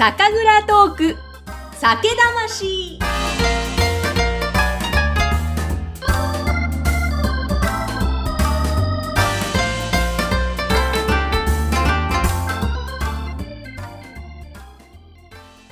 [0.00, 1.16] 酒蔵トーク。
[1.74, 2.98] 酒魂。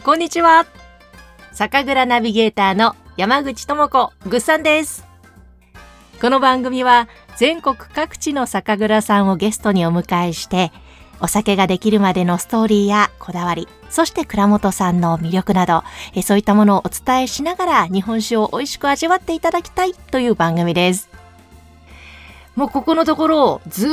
[0.04, 0.66] こんにちは。
[1.52, 5.06] 酒蔵ナビゲーターの山口智子ぐっさんです。
[6.20, 7.08] この番組は
[7.38, 10.70] 全国各地の酒蔵さんをゲストにお迎えして
[11.20, 15.82] お酒ができるまでのストーリーやこだわり、そして倉本さんの魅力など、
[16.14, 21.08] えそういったものをお伝えしながら日本酒を美味しく味わっていただきたいという番組です。
[22.54, 23.90] もうここのところずっ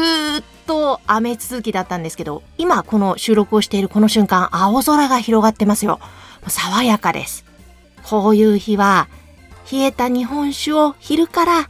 [0.65, 5.99] と雨続きだったんですけど、今この収録をしているこの瞬間、青空が広がってますよ。
[6.47, 7.45] 爽やかです。
[8.03, 9.07] こういう日は、
[9.71, 11.69] 冷えた日本酒を昼から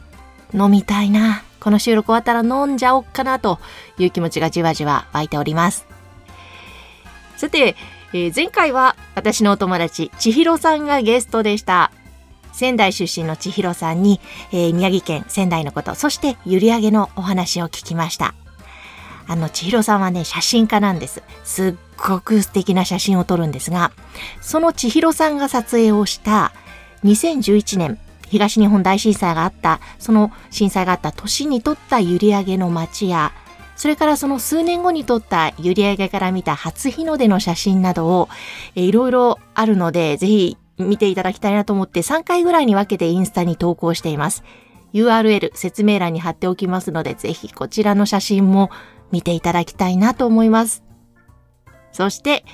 [0.54, 1.42] 飲みたいな。
[1.66, 3.58] この収録終わったら飲んじゃおっかなと
[3.98, 5.84] いう気持ちがじわじわ湧いております。
[7.36, 7.74] さて、
[8.12, 11.90] えー、前回は私のお友達、千尋さんがゲストでした。
[12.52, 14.20] 仙台出身の千尋さんに、
[14.52, 18.36] えー、宮城県仙台のこと、そして閖上のお話を聞きました。
[19.26, 21.24] あの、千尋さんはね、写真家なんです。
[21.42, 23.90] すっごく素敵な写真を撮るんですが、
[24.40, 26.52] その千尋さんが撮影をした
[27.02, 33.32] 2011年東日本大震災があった、その震災があった年に撮った閖上の街や、
[33.76, 38.28] それからその数年後に撮った閖上から見た初日の出の写真などを、
[38.74, 44.42] えいろいろあるので、ぜひ見ていただきたいなと思って3回ぐらいに分けてインスタに投稿しています。
[44.92, 48.70] URL 説明欄に貼っておきますので、ぜひこちらの写真も
[49.12, 50.82] 見ていただきたいなと思います。
[51.92, 52.44] そして、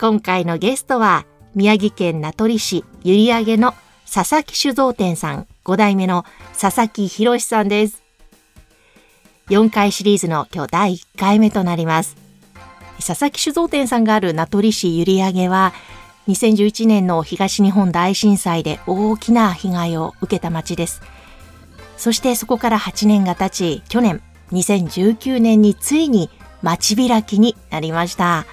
[0.00, 3.74] 今回のゲストは、宮城県名取市閖上の
[4.12, 6.24] 佐々木酒造店さん5代目の
[6.60, 8.02] 佐々木博さんです。
[9.50, 12.16] 4回シリーズの今日第1回目となります。
[12.96, 15.72] 佐々木酒造店さんがある名取市閖上は
[16.26, 21.02] 2011年の東日本大震災で大きな被害を受けた町です。
[21.96, 26.30] そしてそこから8年が経ち、去年2019年についに
[26.62, 28.44] 町開きになりました。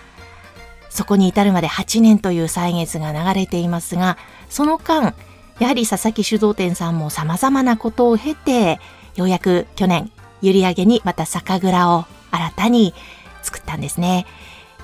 [0.91, 4.19] そこに至るまで8年という歳月が流れていますが、
[4.50, 5.16] その間、
[5.59, 8.79] やはり佐々木酒造店さんも様々なことを経て、
[9.16, 12.94] ようやく去年、閖上にまた酒蔵を新たに
[13.41, 14.25] 作ったんですね。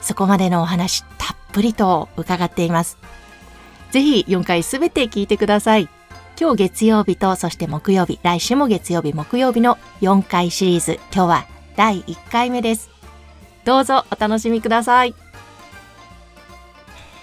[0.01, 2.97] そこまでのお話たっぷりと伺っています。
[3.91, 5.87] ぜひ4回すべて聞いてください。
[6.39, 11.45] 今日月曜日とそして木曜日、来週も月曜日、木曜日の4回シリーズ、今日は
[11.75, 12.89] 第1回目です。
[13.65, 15.13] どうぞお楽しみください。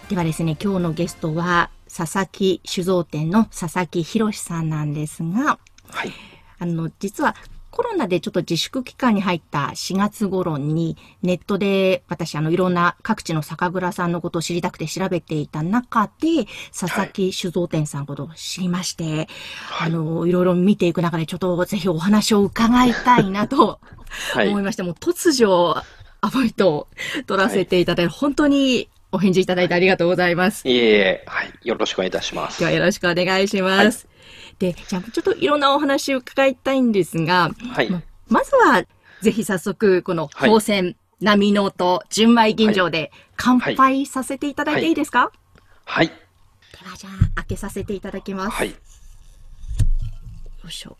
[0.08, 5.58] ではですね、今日のゲストは佐々木酒造店の佐々木博さんなんですが、
[5.88, 6.12] はい、
[6.58, 7.34] あの、実は
[7.70, 16.46] コロナでちょっと自粛期間に入った4月頃にネットで私あのいろんな各地の酒蔵さんのことを知りたくて調べていた中で
[16.78, 19.28] 佐々木酒造店さんのことを知りまして、
[19.68, 23.80] はい、あのいろいろ見ていく中でちょっとぜひお話を伺いたいなと
[24.34, 25.80] 思いまして、はい、もう突如
[26.22, 26.88] アポイントを
[27.26, 30.68] 取らせていただいて、はい、本当にお返事いただいてありがとうございます。
[30.68, 31.52] いえいえ、はい。
[31.64, 32.60] よろしくお願いいたします。
[32.60, 34.06] ではよろしくお願いします。
[34.06, 34.12] は
[34.52, 37.90] い、で、じゃあちょっといろんなお話を伺いたいんですが、はい。
[37.90, 38.84] ままずは、
[39.20, 45.32] ぜひ早速、この宝泉、はい、波の音、純米吟醸で乾杯させていただいていいですか、
[45.84, 46.14] はい、で
[46.88, 48.50] はじゃあ、開けさせていただきます。
[48.50, 48.70] はい。
[48.70, 48.76] よ
[50.68, 50.96] いしょ。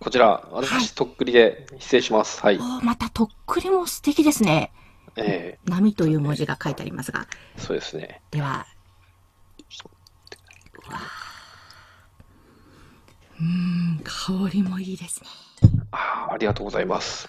[0.00, 2.40] こちら、私、はい、とっくりで失礼します。
[2.40, 2.58] はい。
[2.82, 4.72] またとっくりも素敵ですね。
[5.20, 7.26] えー、波という文字が書いてありますが。
[7.56, 8.20] そうですね。
[8.30, 8.66] では、
[13.40, 15.28] うん、香りもいいですね。
[15.92, 17.28] あありがとうございます。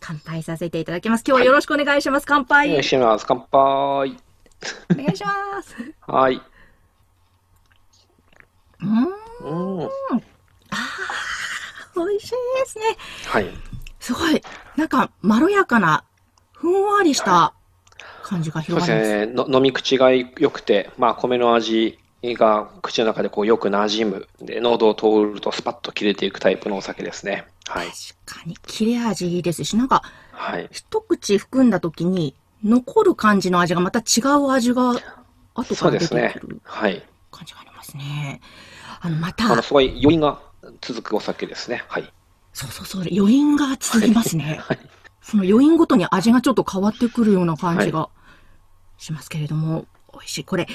[0.00, 1.24] 乾杯させていただきます。
[1.26, 2.26] 今日はよろしくお願いします。
[2.26, 2.68] 乾杯。
[2.68, 3.26] お願いします。
[3.26, 3.48] 乾杯。
[3.50, 5.76] お願いします。
[6.06, 6.40] はい。
[8.80, 9.80] うん。
[9.80, 9.84] うん。
[9.84, 9.90] ああ、
[11.96, 12.84] 美味しいですね。
[13.26, 13.48] はい。
[14.00, 14.42] すごい、
[14.76, 16.04] なんか、まろやかな
[16.60, 17.54] ふんわりした
[18.22, 19.10] 感じが広がります。
[19.10, 19.56] そうですね。
[19.56, 24.28] 飲み口が良くて、まあ、米の味が口の中でこうよく馴染む。
[24.40, 27.46] で、喉を通るとスパッと切れていくタイプのお酒ですね。
[27.68, 27.86] はい。
[28.26, 30.02] 確かに、切れ味いいですし、なんか、
[30.32, 30.68] はい。
[30.72, 32.34] 一口含んだ時に、
[32.64, 34.94] 残る感じの味がまた違う味が
[35.54, 37.06] 後から出てくる、ね、はい。
[37.30, 38.40] 感じがありますね。
[39.00, 39.52] あの、また。
[39.52, 40.40] あの、すごい余韻が
[40.80, 41.84] 続くお酒ですね。
[41.88, 42.12] はい。
[42.52, 44.58] そうそうそう、余韻が続きますね。
[44.60, 44.78] はい。
[45.20, 48.08] その余韻ごとに味がちょっと変わってくるような感じが
[48.96, 50.44] しますけれども、はい、美味しい。
[50.44, 50.66] これ、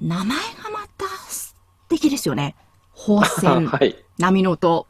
[0.00, 0.34] 名前が
[0.72, 1.54] また素
[1.88, 2.56] 敵ですよね。
[2.96, 4.86] 宝泉、 はい、波の音。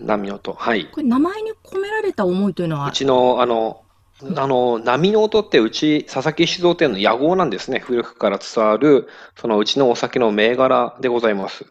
[0.00, 0.86] 波の音、はい。
[0.86, 2.88] これ名前に込められた思いというのは？
[2.88, 3.82] うちの、あの、
[4.36, 7.80] あの、波の音ってうち、佐々木酒造店の屋号なんですね。
[7.80, 11.66] 古くから伝わる、そのうちのお酒の銘柄でございます。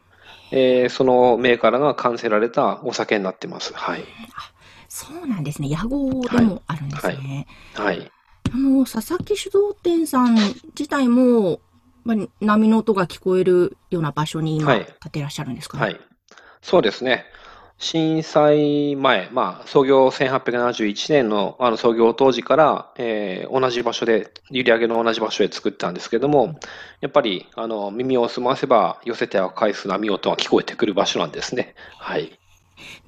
[0.52, 3.74] えー、その銘柄が完成られたお酒になってます。
[3.74, 4.04] はい。
[4.94, 5.70] そうなんですね。
[5.70, 7.48] 屋号でもあるんですね。
[7.74, 8.00] はい。
[8.00, 8.12] はい、
[8.54, 10.36] あの、佐々木酒造店さん
[10.78, 11.62] 自体も、
[12.04, 15.78] まあ、波の音が聞こえるような場所に今、建てらっしゃるんですか？
[15.78, 15.84] ね。
[15.86, 16.00] はい。
[16.62, 17.24] そうですね。
[17.78, 26.60] 震災前、まあ、創業1871年のあの創業当時から、えー、同じ場所で、閖上の同じ場所で作ったんですけども、
[27.00, 31.76] やっぱりあの耳を澄ませば寄せては返す波音が聞こえてくる場所なんですね。
[31.98, 32.41] はい。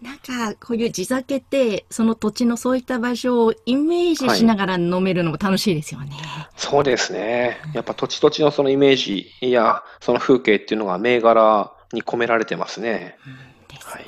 [0.01, 6.11] なんか、こういう地酒って、その土地のそういった場所をイメージしながら飲めるのも楽しいですよね。
[6.11, 7.59] はい、そうですね。
[7.73, 13.17] やっぱ土地土地のそのイメージや、その風景っていうのが銘柄に込められてますね。
[13.25, 13.93] うん、ですね。
[13.93, 14.05] はい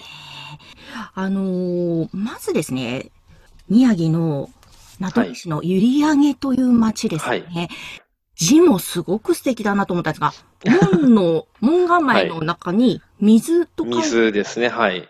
[1.17, 3.11] あのー、まずですね、
[3.69, 4.50] 宮城の
[5.00, 7.29] 名取市の閖上という町ですね。
[7.29, 7.69] はい、
[8.35, 10.33] 字もすごく素敵だなと思ったんですが、
[10.91, 15.09] 門の、門構えの中に水とか、はい、水ですね、はい。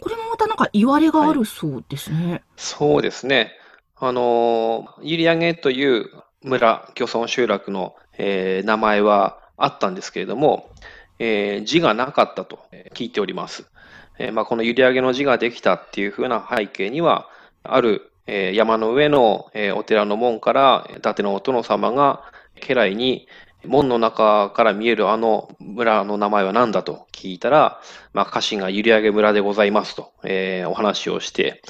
[0.00, 2.30] これもまたなんか言われがあるそうですね。
[2.32, 3.52] はい、そうですね。
[3.96, 6.10] あの、閖上という
[6.42, 10.70] 村、漁村集落の、えー、名前はあったんですけれども、
[11.18, 12.60] えー、字がなかったと
[12.94, 13.70] 聞いております。
[14.18, 17.28] えまあ、この閖上の字ができたっていうふうな背景には、
[17.62, 22.22] ある、え山の上の、えお寺の門から、伊達のお殿様が
[22.60, 23.28] 家来に、
[23.66, 27.80] 門の中から見えるあの村の名前は何だと聞いたら、
[28.12, 31.62] まあ、家臣が閖上村でございますと、えー、お話をして、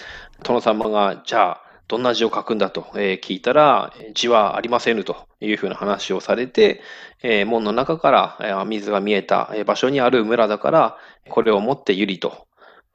[0.43, 6.81] 殿様が、じゃあ、どんな字を書くんだと、え聞いたら、字はありませんというふうな話をされて、
[7.23, 10.97] え門の中から、水が見えた場所にある村だから、
[11.29, 12.47] これをもってゆりと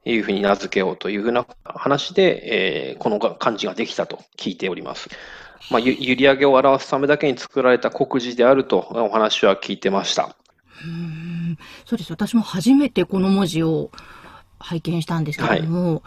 [0.06, 5.10] いうふうに名付けようというふうな話で、えこの漢字ができたと聞いております。
[5.70, 10.36] まあ、閖上を表すためだけに作られた国字であるとお話は聞いてました。
[10.84, 12.12] うんそうです。
[12.12, 13.90] 私も初めてこの文字を
[14.58, 16.02] 拝見したんですけれども、はい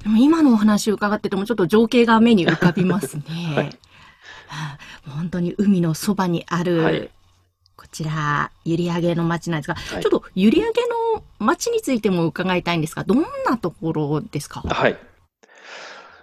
[0.00, 3.22] でも今のお話を伺っててもちょっと情景が目に浮かびますね。
[3.54, 3.70] はい、
[5.06, 7.10] 本当に海のそばにある、はい、
[7.76, 10.62] こちら、閖上の町なんですが、はい、ちょっと閖上
[11.12, 14.62] の町についても伺いたいんですが、どんなところですか？
[14.62, 14.96] はい。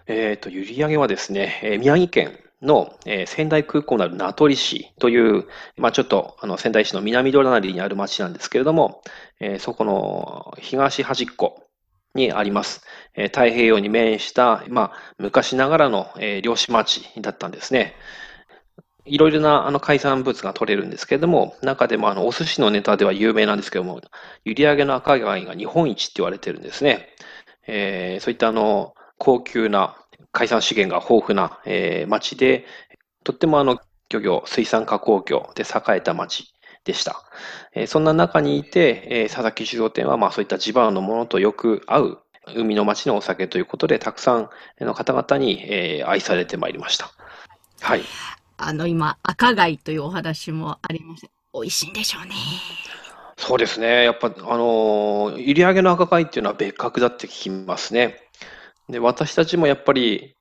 [0.08, 5.46] えっ、ー、と、閖上はですね、えー、宮城県の、えー、仙台空港のある名取市という、
[5.76, 9.02] まあちょっとあの仙台市の南隣にある町なんですけれども、
[9.40, 11.64] えー、そこの東端っこ
[12.16, 12.84] にあります。
[13.16, 17.96] えー、太平洋に面した、まあ、昔ながらの、え、漁師町だったんですね。
[19.06, 24.02] いろいろなあの海産物が取れるんですけれども、中でもあのお寿司のネタでは有名なんですけども、
[24.46, 27.08] 閖上の赤貝が日本一って言われてるんですね。
[27.68, 29.96] え、そういったあの高級な
[30.38, 32.66] 海産資源が豊富な、えー、町で、
[33.24, 33.80] とってもあの
[34.10, 36.54] 漁業、水産加工業で栄えた町
[36.86, 37.24] でした。
[37.74, 42.20] えー、そんな中にいて、えー、佐々木酒造店はまあそういった地場のものとよく合う
[42.56, 44.50] 海の町のお酒ということで、たくさん
[44.80, 47.10] の方々に、えー、愛されてまいりました。
[47.82, 48.04] はい。
[48.58, 51.30] あの、今、赤貝というお話もありました。
[51.56, 52.36] 美味しいんでしょうね。
[53.38, 54.04] そうですね。
[54.04, 58.27] やっぱ、あのー、閖上の赤貝っていうのは別格だって聞きますね。
[58.90, 60.36] で、私たちもやっぱり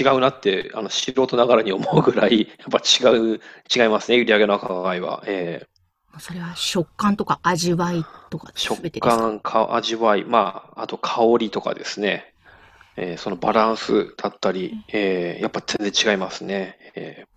[0.00, 3.40] 違うなって、あの、素人ながらに思うぐらい、 やっぱ違う、
[3.74, 4.18] 違いますね。
[4.18, 5.22] 閖上の赤貝は。
[5.26, 5.76] ええー
[6.18, 12.32] それは食感とか味わいとか食感か、味わい、まあ、あと香りとかですね。
[12.96, 16.78] えー、そのバランスだったり、えー、やっぱ全然違いますね。
[16.94, 17.28] えー、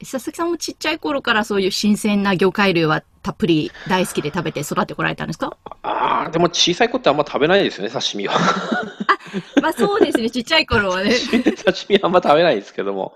[0.00, 5.56] 佐々木さんもちっちゃい頃からそういう新鮮な魚介類はたっぷり大好きで食べて育ってこられたんですか？
[5.82, 8.34] ああ、でも小さい子ってあんま食べないですよね、刺身は。
[8.38, 11.12] あ、まあそうですね、ちっちゃい頃はね。
[11.64, 13.14] 刺身はあんま食べないですけども。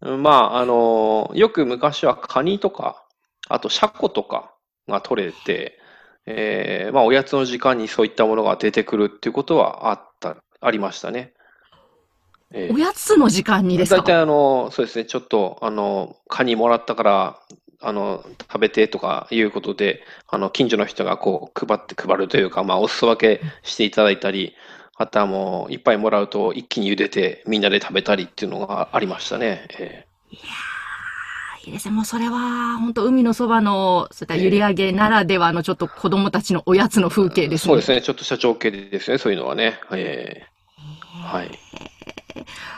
[0.00, 3.04] まあ、あのよく昔はカニとか、
[3.48, 4.54] あと、シャコとか
[4.88, 5.78] が取れて、
[6.26, 11.33] えー、まあ、おやつの時間にそういったものが出てくるっていうことはあった、ありましたね。
[12.56, 13.96] えー、おやつの時間にですか？
[14.02, 17.40] 大体あの、そうですね、ちょっと、あの、カニもらったから、
[17.80, 24.54] あの、食べてとかいうことで、あの、近所の人がこう、配って配るというか、まあ、お裾分けしていただいたり、
[24.96, 29.66] あとはもう、いっぱいもらうと一気に茹でてみんなで食べたりっていうのがありましたね。
[29.78, 30.44] えー、いや
[31.66, 31.94] いいですね。
[31.94, 37.68] もうそれは、本当海のそばの、そういった閖上ならではのちょっと子供たちのおやつの風景ですね。
[37.68, 38.02] そうですね。
[38.02, 39.18] ちょっとした情景ですね。
[39.18, 39.80] そういうのはね。
[39.90, 41.50] えー、はい。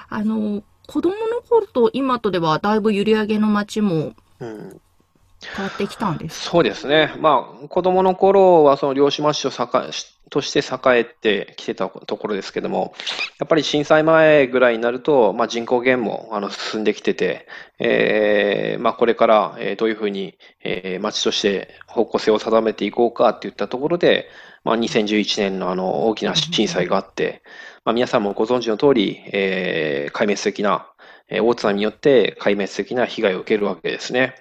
[0.09, 7.15] あの、子供の頃と今とではだいぶ閖上の街も、変わってきたんですそうですね。
[7.21, 9.93] まあ、子供の頃はその漁師町と栄
[10.29, 12.95] として栄えてきてたところですけども、
[13.39, 17.47] やっぱり震災前ぐらいになると、まあ、人口減もあの進んできてて、
[17.79, 24.29] えー、まあ、これから、えどういうふうに、えー、町として方向性を定めていこうかっていったところで、
[24.65, 27.43] まあ、2011年のあの大きな震災があって、
[27.87, 30.89] まあ、皆さんもご存知の通り、えー、壊滅的な、
[31.29, 34.35] えー、大津波によって壊滅的な被害を受けるわけですね。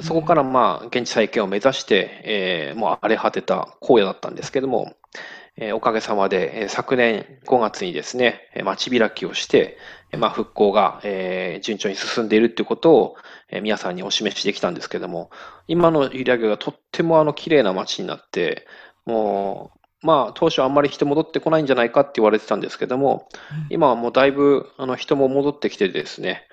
[0.00, 4.96] そこからまあ、現地再建を目指して、えー、もう荒れ果てた荒野だったんですけども、
[5.56, 9.78] えー、おかげさまで、えー、昨年5月にですね、町開きをして、
[10.18, 13.16] まあ、復興が、えー、順調に進んでいるということを、
[13.48, 15.30] えー、皆さんにお示しできたんですけども、
[15.68, 18.66] 今の閖上がとってもあの綺麗な町になって、
[19.04, 23.28] もう、まあ、当初あんまり人戻ってこないんじゃないかって言われてたんですけども、
[23.70, 26.46] 今はもうだいぶあの人も戻ってきてですね、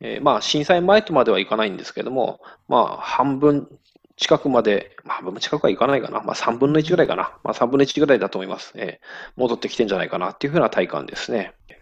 [0.00, 3.68] えー、まあ、震災前とまではいかないんですけども、まあ、半分
[4.16, 6.20] 近くまで、まあ、半分近くはいかないかな。
[6.20, 7.36] まあ、3分の1ぐらいかな。
[7.44, 8.72] まあ、3分の1ぐらいだと思います。
[8.76, 11.54] えー、戻ってきてんじゃないかなっていうふうな体感ですね。
[11.68, 11.74] え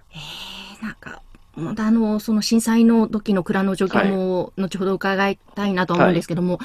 [0.81, 1.23] ー、なんか、
[1.57, 6.65] またあの、その震災の時の蔵の状況も、後ほど伺いたいなと思うんですけども、は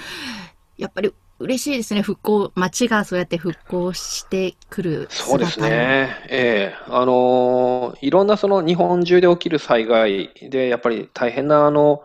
[0.77, 6.17] い、やっぱり嬉しいですね、復興、街がそうやって復興してくるそうですね。
[6.27, 6.75] ええ。
[6.89, 12.03] あのいろんなその日本中で起きる災害で、やっぱり大変なあの、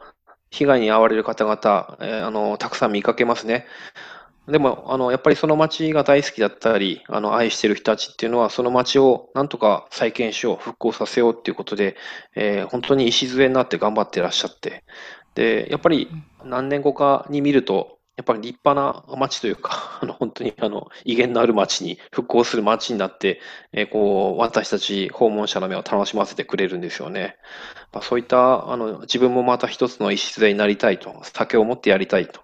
[0.51, 3.67] 被害に遭われる方々、えー、あの、たくさん見かけますね。
[4.47, 11.97] でも、あの、やっぱりその街が大好きだったり、あの、愛してる人たちっていうのは、その街をなんとか再建しよう、復興させようっていうことで、
[12.37, 14.85] えー、本当に礎になって頑張ってらっしゃって、
[15.35, 16.09] で、やっぱり
[16.45, 18.75] 何年後かに見ると、やっぱり立派
[19.11, 23.41] な街というか、 あの、本当にあの、威厳のある街に、復興する街になって、
[23.73, 27.37] えー、こう、私たち訪問者の目を楽しませてくれるんですよね。
[27.93, 32.41] まあ、そういった、あの、自分もまた一つの礎になりたいと、酒を持ってやりたいと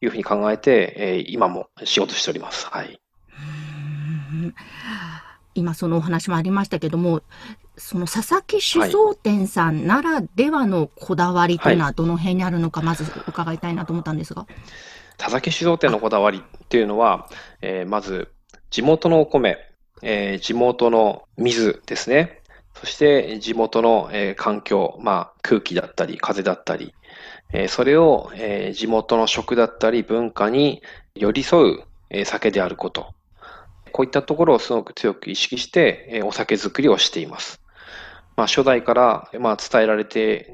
[0.00, 2.66] いうふうに考えて、えー、今も仕事しております。
[2.68, 3.00] はい。
[5.54, 7.22] 今そのお話もありましたけども、
[7.76, 14.46] その佐々木酒造店さんならではのこだわりというのはどの辺にあるのか、まず伺いたいなと思ったんですが。
[15.20, 17.28] 田崎酒造店のこだわりっていうのは、
[17.60, 18.32] えー、まず、
[18.70, 19.58] 地元のお米、
[20.02, 22.40] えー、地元の水ですね。
[22.74, 26.94] そして、地元の、えー、環境、まあ、空気だったり、風だったり、
[27.52, 30.82] えー、それを、えー、地元の食だったり、文化に
[31.14, 33.12] 寄り添う、えー、酒であること。
[33.92, 37.60] こういったところをすごく強く意識して、えー、お酒作りをしています。
[38.36, 40.50] まあ、初代から、まあ、伝えられて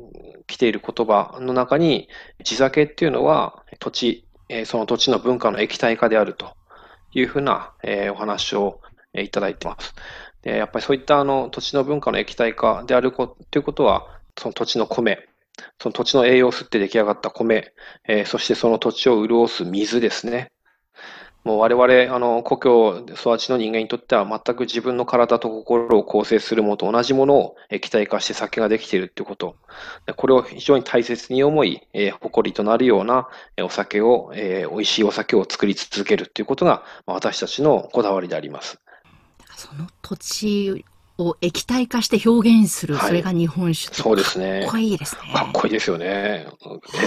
[0.48, 2.08] きている言葉の中に、
[2.42, 6.54] 地酒っていうのは土地、えその土地の文化の液体化であると
[7.12, 8.80] いうふうな、えお話を
[9.14, 9.94] えいただいてます。
[10.42, 14.06] でやっぱりそういったあの土地の文化の液体化であるこということは、
[14.38, 15.28] その土地の米、
[15.80, 17.72] その土地の栄養を吸って出来上がった米、
[18.06, 20.52] え、そしてその土地を潤す水ですね。
[21.46, 29.54] もう我々、あの、故郷育ちの人間にとっては全く自分の体と心を構成するものと同じものを液体化して酒ができているっていうこと。
[30.16, 33.28] これを非常に大切に思い、えー、誇りとなるような
[33.62, 38.80] お酒を、えー、美味しいお酒を作り続けるということが私たちのこだわりであります。
[39.54, 40.84] その土地
[41.18, 44.62] を液体化して表現する、はい、それが日本酒そうですね。
[44.62, 45.32] かっこいいですね。
[45.32, 46.46] かっこいいですよね。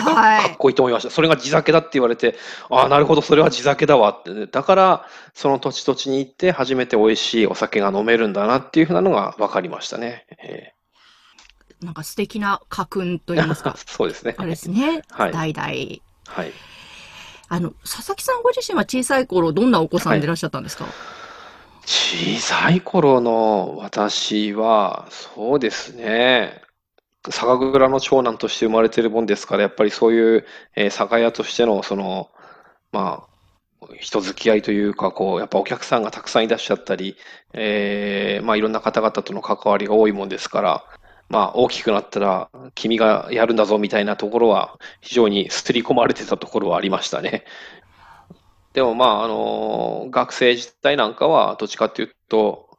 [0.03, 1.09] はい、かっこいいと思いました。
[1.11, 2.35] それが地酒だって言われて、
[2.69, 10.25] ああ、なるほど、それは地酒だわって、だから、その土地土地に行って初めて美味しいお酒が飲めるんだなっていうふうなのが分かりましたね。
[10.41, 13.75] えー、なんか素敵な家訓と言いますか。
[13.85, 14.33] そうですね。
[14.37, 15.03] あれですね。
[15.11, 15.53] はい。
[15.53, 15.67] 代々。
[16.27, 16.51] はい。
[17.51, 20.93] あの、佐々木さんご自身は小さい頃、どんなお子さんでいらっしゃったんですか、はい
[21.85, 26.61] 小さい頃の私は、そうですね。
[27.29, 30.45] 酒蔵の長男として生まれてるもんですから、やっぱりそういう、
[30.75, 32.31] えー酒屋としての、その、
[32.91, 33.27] ま
[33.81, 37.17] あ、人付き合いというか、こう、やっぱお客さんがたくさんいらっしゃったり、
[37.53, 40.85] えーまあいろんな方々との関わりが多いもんですから、
[41.29, 47.45] まあ大きくなったら君がやるんだぞみたいなところは非常にすり込まれてたところはありましたね。
[48.79, 52.69] でもまあ、あの、学生時代なんかは、どっちかっていうと、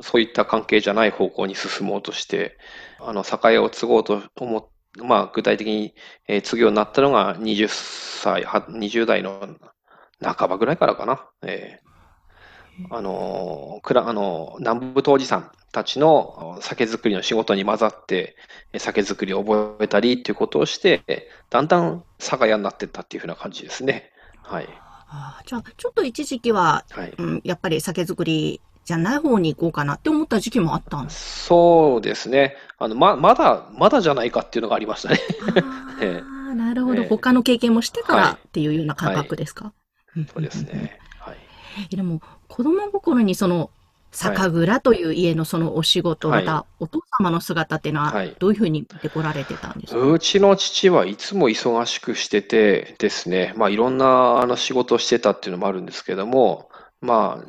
[0.00, 2.56] そういった関係じゃない方向に進もうとして、
[2.98, 5.94] あの、酒屋を継ごうと思っまあ、具体的に、
[6.28, 9.54] えー、継ぐようになったのが20歳、20代の
[10.22, 11.28] 半ばぐらいからかな。
[11.42, 18.34] えー、あの、くら、あの、南部当時さんたちの酒造りの仕事に混ざって、
[18.78, 24.10] 酒造りを覚えたりっていうことをして、だんだん酒屋になっていったっていうふうな感じですね。
[24.42, 24.89] はい。
[25.12, 32.56] あじゃあ、ちょっと一時期は、はい、うん、やっぱり酒造りじゃない方に行こうかなって思った時期もあったんですそうですね。
[32.78, 35.18] あの、ま、まだ、まだじゃないかっていうのがありましたね。
[35.56, 37.02] ああ、な なるほど。
[37.02, 39.72] ええ他の経験もしてからはいっていうような感覚ですか、
[40.16, 40.62] んそうです。
[40.62, 40.98] ね。
[41.18, 41.36] はい。
[41.92, 43.70] えでも、子供心にその、
[44.12, 46.44] 酒蔵という家のそのお仕事、はい。
[46.44, 57.44] またお父様の姿っていうのははい、どういうふうに見てこられてたんですか、うちの父はいつも忙しくしててですね、まあいろんなあの仕事をしてたっていうのもあるんですけども、まあ、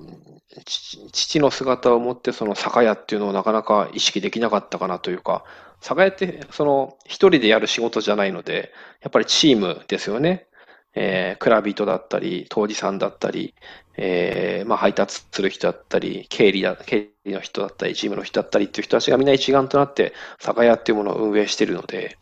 [0.65, 5.43] 父父の姿を持ってその酒屋っていうのをなかなか意識できなかったかなというか、
[5.81, 10.47] 酒屋ってその一人でやる仕事じゃないので、やっぱりチームですよね。
[10.93, 13.53] えー、蔵人だったり、杜氏さんだったり、
[13.97, 22.17] えーまあ、配達する人だったり、経理だ、経理の人だったり、チームの人だったりっていう人たちがみんな一丸となって酒屋っていうものを運営しているので、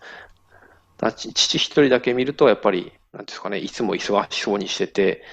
[1.15, 5.23] 父一人だけ見ると、やっぱり、なんですかね、いつも忙しそうにしてて、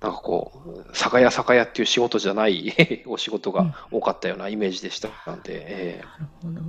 [0.00, 2.74] なんかこう、酒屋酒屋っていう仕事じゃない
[3.06, 6.60] お仕事が多かったようなイメージでしたので、えなるほど。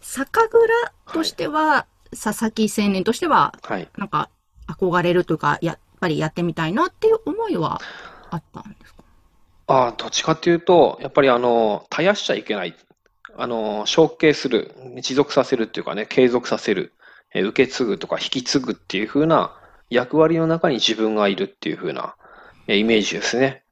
[0.00, 3.88] 酒蔵としては、佐々木青年としては、ーはい。
[3.96, 4.30] なんか
[4.68, 7.80] 憧れるというか、やっぱりやってみたいなっていう思いは
[8.30, 9.02] あったんですか？
[9.66, 12.74] ああ、どっちかっていうと、やっぱりあの、絶やしちゃいけない。
[13.36, 16.92] あの、承継する、持続させるっていうかね、継続させる、
[17.34, 19.54] え受け継ぐとか引き継ぐっていう風な
[19.90, 22.16] 役割の中に自分がいるっていう風な、
[22.66, 23.62] えイメージですね。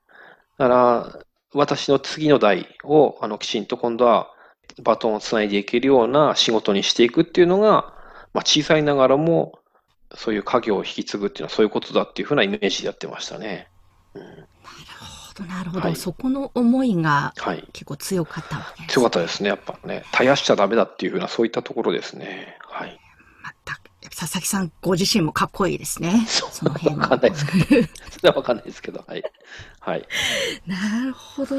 [0.59, 1.19] だから、
[1.55, 4.31] 私の次の代を、あの、きちんと今度は
[4.83, 7.95] バトンをつないでいけるような仕事にしていくっていうのが、
[8.35, 9.59] まあ、小さいながらも、
[10.15, 13.69] そういう家業を引き継ぐっていうのはそういうことだっていう風なイメージでやってましたね。
[14.15, 14.37] うん、なる
[15.29, 15.83] ほど、なるほど。
[15.83, 17.69] はいそこの思いがはい。
[17.73, 20.05] 結構強かったわけです、強かったですね、やっぱね。
[20.13, 22.57] 絶やしちゃダメだっていうふうな、そういったところですね。
[22.61, 22.99] はい。
[23.43, 26.25] また、佐々木さんご自身もかっこいいですね。
[26.29, 27.89] その辺わかんないですけど。
[28.11, 29.23] それはわかんないですけど、はい。
[29.81, 30.09] はい。
[30.67, 31.57] なるほど。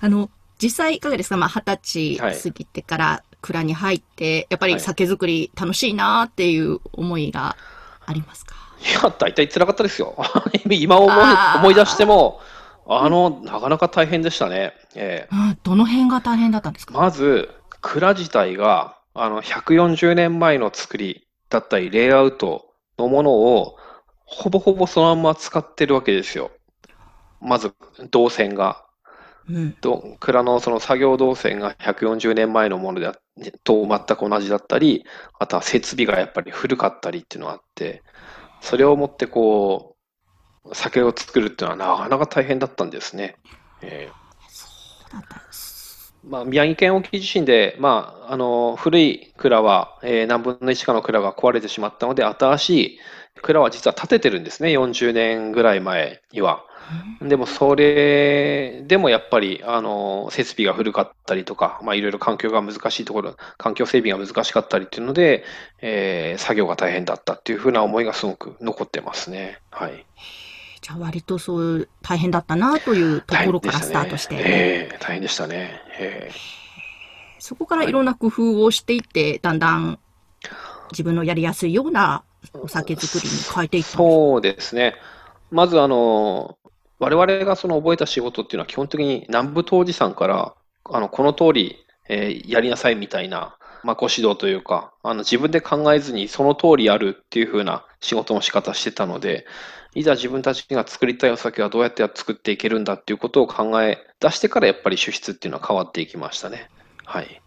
[0.00, 1.36] あの、実際いかがですか？
[1.36, 1.78] まあ、二
[2.16, 7.56] 十はい歳過ぎてから蔵に入って、やっぱりはい酒造り楽しいなっていう思いが
[8.06, 8.54] ありますか？
[8.80, 10.16] いや、大体辛かったですよ。
[10.70, 11.12] 今思
[11.56, 12.40] 思い出しても、
[12.86, 14.72] あの、なかなか大変でしたね。
[14.94, 16.94] ええうんどの辺が大変だったんですか？
[16.94, 22.66] まず、蔵自体が、あの、140年前の作りだったり、レイアウト
[22.98, 23.76] のものを、
[24.24, 26.50] ほぼほぼそのまま使ってるわけですよ。
[27.40, 27.74] まず、
[28.10, 28.84] 動線が。
[29.48, 29.72] うん。
[29.72, 33.14] と蔵のその作業動線が140年前のものであ
[33.64, 35.04] と全く同じだったり、
[35.38, 38.02] あとは設備がやっぱり古かったりっていうのがあって、
[38.60, 39.96] それをもってこ
[40.64, 43.36] う、酒を作るっていうのはなかなか大変だったんですね。
[43.82, 44.08] え。
[44.10, 44.28] ー
[46.22, 52.98] まあ、宮城県沖地震で、まあ、あの古い蔵は、えー何分の1かの蔵が壊れてしまったので、新しい
[53.42, 56.64] 蔵は実は建ててるんですね、40年ぐらい前には。
[57.20, 65.44] でもそれでもやっぱりあの設備が古かったりとか、まあ、いろいろ環境が難しいところ、環境整備が難しかったりっていうので、
[65.80, 69.58] えー作業が大変だったっていうふうな思いがすごく残ってますね。
[69.70, 70.06] はい。
[70.80, 74.90] じゃあ割とそう大変だったなというところからスタートして、大変でしたね。
[74.92, 75.80] えー大変でしたね。
[75.98, 76.30] え
[77.40, 79.98] そこからいろんな工夫をしていって、だんだん
[80.92, 82.24] 自分のやりやすいような
[82.54, 83.98] お酒作りに変えていったんですか？
[83.98, 84.94] そうですね。
[85.50, 86.57] まず、あの、
[86.98, 91.76] 我々がその覚えた仕事っていうのは基本的に南部当時さんから、あの、この通り、
[92.08, 99.46] えーやりなさいみたいな、まあ、ご指導というか、あの、自分で考えずにその通りやるっていう風な仕事の仕方してたので、
[99.94, 106.70] いざ自分たちが作りたいお酒はどうやって作っていけるんだっていうことを考え出してからやっぱり主質っていうのは変わっていきましたね。
[107.04, 107.42] はい。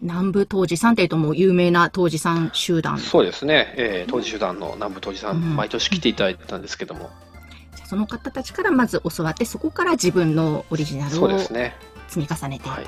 [0.00, 2.98] 南部当時さんっていうともう有名な当時さん集団。
[2.98, 3.74] そうですね。
[3.76, 7.10] えー当時集団の南部当時さん、毎年来ていただいたんですけども、
[7.88, 11.38] その方たちからまず教わって、そこから自分のオリジナルそを。
[11.38, 11.54] 積
[12.16, 12.70] み重ねていた。
[12.70, 12.86] はい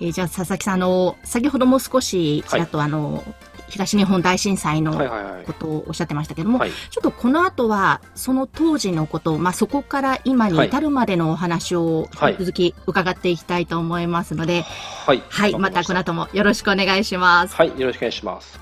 [0.00, 3.24] えーじゃあ佐々木さん、あの、先ほども少しちらっとあの、
[3.68, 5.52] 東日本大震災のはいはいはいこ。
[5.52, 6.70] とをおっしゃってましたけども、はい。
[6.70, 14.62] ちょっとこの後は、その当時のこと、まあ、そこから今に至るまでのお話をはい引き続き伺っていきたいと思いますので、
[15.04, 15.22] はい。
[15.28, 17.56] はい、またこの後もよろしくお願いします。
[17.56, 18.60] はい、よろしくお願いします。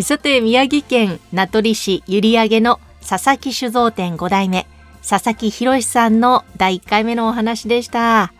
[0.00, 4.66] さて、宮城県名取市閖上の佐々木酒造店5代目、
[5.06, 8.22] 佐々木博さんの第1回目のお話でした。
[8.22, 8.32] あ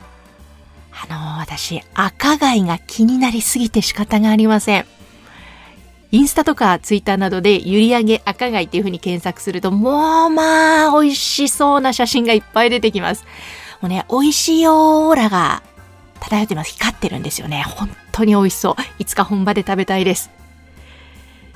[1.11, 4.87] の、私、赤貝が気になりすぎて仕方がありません。
[6.12, 13.24] インスタとかツイッターなどで閖上赤貝っていう風に検索すると、もうまあ、美味しそうな写真がいっぱい出てきます。
[13.81, 15.62] もうね、美味しいオーラが
[16.20, 16.70] 漂ってます。
[16.70, 17.64] 光ってるんですよね。
[17.66, 18.74] 本当に美味しそう。
[18.98, 20.31] いつか本場で食べたいです。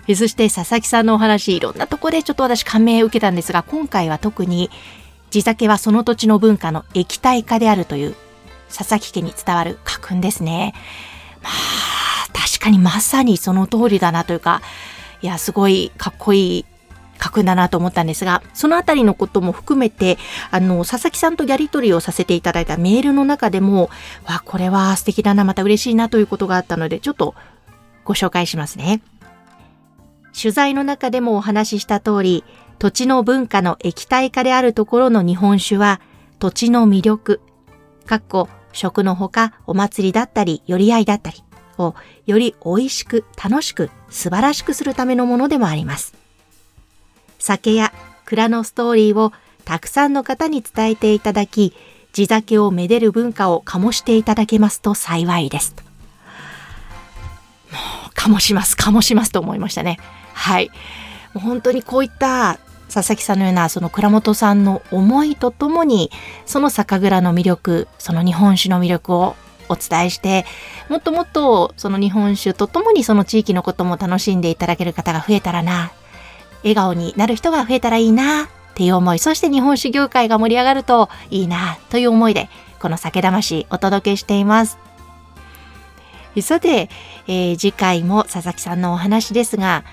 [0.09, 4.71] えそして佐々木さんのお話、いろんなとこでちょっと私感銘を受けたんですが、今回は特に
[5.31, 8.17] 地酒はその土地の文化の液体化であるという
[8.75, 10.73] 佐々木家に伝わる家訓ですね。
[11.43, 11.53] まあ、
[12.33, 14.63] 確かにまさにその通りだなというか、
[15.21, 16.65] いや、すごいかっこいい
[17.23, 20.17] 書くんだなと思ったんですが、そのあたりのことも含めて、
[20.51, 23.91] あの、佐々木さんとやりとりをさせていただいたメールの中でも、
[24.25, 27.35] わ、これは素敵だな、また嬉しいなということがあったので、ちょっと
[28.05, 29.01] ご紹介しますね。
[30.35, 32.45] 取材の中でもお話しした通り、
[32.79, 36.01] 土地の文化の液体化であるところの日本酒は、
[36.39, 37.41] 土地の魅力、
[38.07, 41.43] かっこ食のほかお祭りだったり、寄り合いだったり
[41.79, 41.95] を
[42.27, 46.15] より美味しく、楽しく、素晴らしくするためのものでもあります。
[47.39, 47.93] 酒や
[48.25, 49.33] 蔵のストーリーを
[49.65, 51.75] たくさんの方に伝えていただき、
[52.13, 55.88] 地酒をめでる文化を醸していただけますと幸いです。
[57.73, 59.99] もう、醸します、醸しますと思いましたね。
[60.35, 60.71] はい。
[61.35, 62.59] もう本当にこういった
[62.93, 66.11] 佐々木さんのようなその倉本さんの思いとともに
[66.47, 69.37] その酒蔵の魅力その日本酒の魅力を
[69.69, 70.47] お伝えして
[70.89, 75.93] もっともっとその日本酒とともにその地域のことも楽しんでいただける方が増えたらな
[76.63, 82.49] 笑顔になる人が増えたらいいなっていう思いそして日本酒業界が盛り上がるといいなという思いで
[82.81, 84.88] この酒魂お届けしています
[86.41, 86.89] さて、
[87.27, 89.85] えー、次回も佐々木さんのお話ですが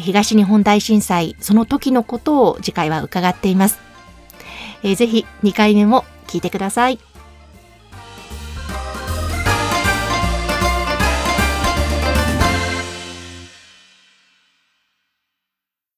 [0.00, 3.78] 東日本大震災、その時のことを次回は伺っています。
[4.82, 6.98] えー、ぜひ2回目も聞いてください。